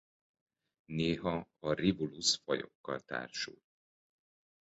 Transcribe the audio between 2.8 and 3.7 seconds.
társul.